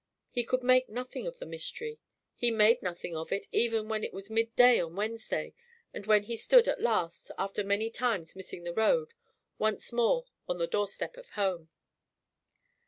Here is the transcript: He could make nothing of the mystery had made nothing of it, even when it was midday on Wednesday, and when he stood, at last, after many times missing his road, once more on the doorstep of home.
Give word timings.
He 0.31 0.43
could 0.43 0.63
make 0.63 0.89
nothing 0.89 1.27
of 1.27 1.37
the 1.37 1.45
mystery 1.45 1.99
had 2.41 2.53
made 2.53 2.81
nothing 2.81 3.15
of 3.15 3.31
it, 3.31 3.45
even 3.51 3.87
when 3.87 4.03
it 4.03 4.11
was 4.15 4.31
midday 4.31 4.79
on 4.81 4.95
Wednesday, 4.95 5.53
and 5.93 6.07
when 6.07 6.23
he 6.23 6.35
stood, 6.35 6.67
at 6.67 6.81
last, 6.81 7.29
after 7.37 7.63
many 7.63 7.91
times 7.91 8.35
missing 8.35 8.65
his 8.65 8.75
road, 8.75 9.13
once 9.59 9.93
more 9.93 10.25
on 10.49 10.57
the 10.57 10.65
doorstep 10.65 11.17
of 11.17 11.29
home. 11.33 11.69